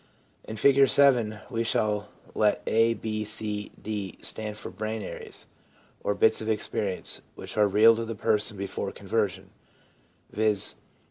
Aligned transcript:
In 0.45 0.55
Figure 0.55 0.87
7 0.87 1.41
we 1.51 1.63
shall 1.63 2.09
let 2.33 2.63
A, 2.65 2.95
B, 2.95 3.23
C, 3.23 3.71
D 3.79 4.17
stand 4.19 4.57
for 4.57 4.71
brain 4.71 5.03
areas, 5.03 5.45
or 6.03 6.15
bits 6.15 6.41
of 6.41 6.49
experience 6.49 7.21
which 7.35 7.55
are 7.55 7.67
real 7.67 7.95
to 7.95 8.05
the 8.05 8.15
person 8.15 8.57
before 8.57 8.91
conver 8.91 9.29
sion, 9.29 9.51
viz. 10.31 10.73